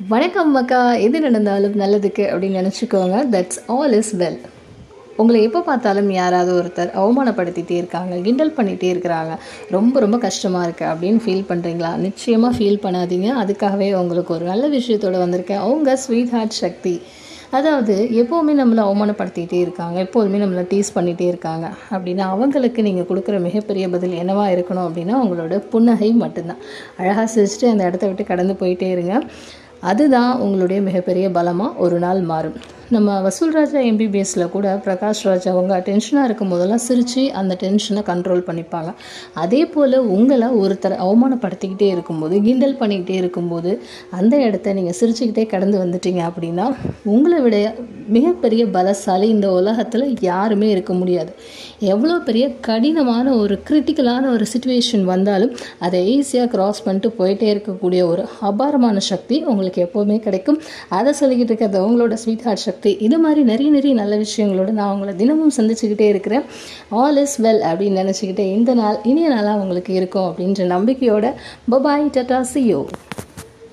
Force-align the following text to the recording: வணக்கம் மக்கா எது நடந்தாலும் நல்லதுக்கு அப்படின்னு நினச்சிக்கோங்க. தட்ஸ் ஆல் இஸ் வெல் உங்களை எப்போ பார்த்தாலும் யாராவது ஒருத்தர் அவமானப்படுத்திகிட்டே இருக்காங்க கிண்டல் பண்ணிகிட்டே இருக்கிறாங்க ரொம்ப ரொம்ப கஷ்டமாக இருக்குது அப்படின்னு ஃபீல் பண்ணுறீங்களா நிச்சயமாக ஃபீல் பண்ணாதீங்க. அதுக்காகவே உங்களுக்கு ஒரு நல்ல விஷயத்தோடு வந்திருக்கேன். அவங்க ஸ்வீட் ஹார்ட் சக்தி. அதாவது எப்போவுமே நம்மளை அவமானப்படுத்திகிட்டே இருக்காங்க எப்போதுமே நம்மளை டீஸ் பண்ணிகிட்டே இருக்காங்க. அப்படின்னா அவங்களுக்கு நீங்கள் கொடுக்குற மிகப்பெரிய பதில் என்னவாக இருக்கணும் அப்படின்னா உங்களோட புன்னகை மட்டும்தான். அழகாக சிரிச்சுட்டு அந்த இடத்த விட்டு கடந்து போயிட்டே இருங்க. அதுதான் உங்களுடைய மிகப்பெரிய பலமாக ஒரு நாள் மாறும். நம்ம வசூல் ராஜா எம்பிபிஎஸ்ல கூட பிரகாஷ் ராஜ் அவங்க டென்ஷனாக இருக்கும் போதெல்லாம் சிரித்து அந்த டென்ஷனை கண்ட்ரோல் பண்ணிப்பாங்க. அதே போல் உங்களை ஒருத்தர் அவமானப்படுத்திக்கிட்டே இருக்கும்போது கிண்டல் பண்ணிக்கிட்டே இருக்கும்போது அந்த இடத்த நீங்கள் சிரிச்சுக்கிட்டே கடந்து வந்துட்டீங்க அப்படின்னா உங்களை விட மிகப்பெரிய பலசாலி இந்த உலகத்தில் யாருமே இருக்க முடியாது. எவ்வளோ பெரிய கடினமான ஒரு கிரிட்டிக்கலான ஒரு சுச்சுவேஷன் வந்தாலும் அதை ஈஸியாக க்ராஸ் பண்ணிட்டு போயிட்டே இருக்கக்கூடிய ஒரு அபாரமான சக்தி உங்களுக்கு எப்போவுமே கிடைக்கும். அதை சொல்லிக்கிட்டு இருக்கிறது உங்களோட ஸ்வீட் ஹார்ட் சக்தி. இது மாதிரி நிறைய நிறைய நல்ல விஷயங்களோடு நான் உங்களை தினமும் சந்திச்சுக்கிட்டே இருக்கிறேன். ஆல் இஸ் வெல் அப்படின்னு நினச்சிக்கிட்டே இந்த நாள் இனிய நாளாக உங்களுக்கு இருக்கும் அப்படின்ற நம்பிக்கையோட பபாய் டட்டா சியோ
வணக்கம் 0.00 0.50
மக்கா 0.54 0.78
எது 1.04 1.18
நடந்தாலும் 1.24 1.76
நல்லதுக்கு 1.82 2.24
அப்படின்னு 2.30 2.58
நினச்சிக்கோங்க. 2.60 3.18
தட்ஸ் 3.34 3.60
ஆல் 3.74 3.94
இஸ் 3.98 4.10
வெல் 4.20 4.36
உங்களை 5.20 5.38
எப்போ 5.46 5.60
பார்த்தாலும் 5.68 6.10
யாராவது 6.18 6.50
ஒருத்தர் 6.58 6.90
அவமானப்படுத்திகிட்டே 7.00 7.76
இருக்காங்க 7.82 8.16
கிண்டல் 8.26 8.52
பண்ணிகிட்டே 8.58 8.88
இருக்கிறாங்க 8.94 9.32
ரொம்ப 9.76 10.00
ரொம்ப 10.04 10.18
கஷ்டமாக 10.26 10.66
இருக்குது 10.66 10.90
அப்படின்னு 10.90 11.22
ஃபீல் 11.26 11.48
பண்ணுறீங்களா 11.52 11.92
நிச்சயமாக 12.06 12.52
ஃபீல் 12.58 12.82
பண்ணாதீங்க. 12.84 13.30
அதுக்காகவே 13.44 13.88
உங்களுக்கு 14.02 14.36
ஒரு 14.38 14.46
நல்ல 14.52 14.68
விஷயத்தோடு 14.76 15.24
வந்திருக்கேன். 15.24 15.62
அவங்க 15.66 15.96
ஸ்வீட் 16.04 16.34
ஹார்ட் 16.36 16.60
சக்தி. 16.64 16.94
அதாவது 17.56 17.96
எப்போவுமே 18.20 18.52
நம்மளை 18.60 18.84
அவமானப்படுத்திகிட்டே 18.88 19.58
இருக்காங்க 19.64 19.98
எப்போதுமே 20.06 20.38
நம்மளை 20.44 20.64
டீஸ் 20.72 20.94
பண்ணிகிட்டே 20.94 21.26
இருக்காங்க. 21.32 21.66
அப்படின்னா 21.94 22.24
அவங்களுக்கு 22.36 22.80
நீங்கள் 22.90 23.10
கொடுக்குற 23.12 23.38
மிகப்பெரிய 23.48 23.86
பதில் 23.96 24.20
என்னவாக 24.22 24.54
இருக்கணும் 24.56 24.86
அப்படின்னா 24.88 25.16
உங்களோட 25.24 25.56
புன்னகை 25.74 26.12
மட்டும்தான். 26.24 26.64
அழகாக 27.02 27.28
சிரிச்சுட்டு 27.36 27.72
அந்த 27.74 27.84
இடத்த 27.90 28.06
விட்டு 28.06 28.32
கடந்து 28.32 28.56
போயிட்டே 28.62 28.90
இருங்க. 28.96 29.14
அதுதான் 29.80 30.38
உங்களுடைய 30.38 30.82
மிகப்பெரிய 30.82 31.30
பலமாக 31.30 31.74
ஒரு 31.78 31.98
நாள் 31.98 32.20
மாறும். 32.20 32.56
நம்ம 32.94 33.20
வசூல் 33.20 33.52
ராஜா 33.52 33.78
எம்பிபிஎஸ்ல 33.78 34.44
கூட 34.50 34.66
பிரகாஷ் 34.84 35.22
ராஜ் 35.24 35.46
அவங்க 35.52 35.78
டென்ஷனாக 35.86 36.26
இருக்கும் 36.28 36.48
போதெல்லாம் 36.48 36.82
சிரித்து 36.84 37.32
அந்த 37.32 37.56
டென்ஷனை 37.62 38.02
கண்ட்ரோல் 38.10 38.42
பண்ணிப்பாங்க. 38.48 38.90
அதே 39.34 39.66
போல் 39.66 39.96
உங்களை 40.16 40.48
ஒருத்தர் 40.60 40.94
அவமானப்படுத்திக்கிட்டே 41.06 41.88
இருக்கும்போது 41.94 42.40
கிண்டல் 42.42 42.76
பண்ணிக்கிட்டே 42.80 43.16
இருக்கும்போது 43.22 43.82
அந்த 44.10 44.36
இடத்த 44.36 44.72
நீங்கள் 44.72 44.96
சிரிச்சுக்கிட்டே 45.00 45.46
கடந்து 45.46 45.78
வந்துட்டீங்க 45.84 46.22
அப்படின்னா 46.28 46.66
உங்களை 47.14 47.40
விட 47.40 47.74
மிகப்பெரிய 48.16 48.64
பலசாலி 48.76 49.26
இந்த 49.36 49.50
உலகத்தில் 49.52 50.06
யாருமே 50.20 50.68
இருக்க 50.68 50.92
முடியாது. 50.92 51.32
எவ்வளோ 51.78 52.18
பெரிய 52.18 52.44
கடினமான 52.68 53.34
ஒரு 53.36 53.60
கிரிட்டிக்கலான 53.70 54.30
ஒரு 54.36 54.46
சுச்சுவேஷன் 54.52 55.04
வந்தாலும் 55.04 55.52
அதை 55.78 56.00
ஈஸியாக 56.14 56.48
க்ராஸ் 56.54 56.84
பண்ணிட்டு 56.84 57.12
போயிட்டே 57.18 57.50
இருக்கக்கூடிய 57.54 58.02
ஒரு 58.12 58.24
அபாரமான 58.40 58.98
சக்தி 59.10 59.44
உங்களுக்கு 59.44 59.82
எப்போவுமே 59.88 60.18
கிடைக்கும். 60.28 60.60
அதை 60.88 61.14
சொல்லிக்கிட்டு 61.20 61.52
இருக்கிறது 61.52 61.84
உங்களோட 61.88 62.14
ஸ்வீட் 62.14 62.46
ஹார்ட் 62.48 62.64
சக்தி. 62.76 62.92
இது 63.06 63.16
மாதிரி 63.24 63.42
நிறைய 63.50 63.68
நிறைய 63.76 63.92
நல்ல 64.02 64.14
விஷயங்களோடு 64.24 64.72
நான் 64.78 64.92
உங்களை 64.94 65.12
தினமும் 65.22 65.52
சந்திச்சுக்கிட்டே 65.56 66.06
இருக்கிறேன். 66.12 66.44
ஆல் 67.02 67.20
இஸ் 67.22 67.36
வெல் 67.44 67.62
அப்படின்னு 67.70 68.00
நினச்சிக்கிட்டே 68.02 68.46
இந்த 68.58 68.72
நாள் 68.80 68.98
இனிய 69.10 69.28
நாளாக 69.34 69.62
உங்களுக்கு 69.62 69.92
இருக்கும் 70.00 70.28
அப்படின்ற 70.30 70.66
நம்பிக்கையோட 70.76 71.26
பபாய் 71.72 72.04
டட்டா 72.16 72.40
சியோ 72.52 72.80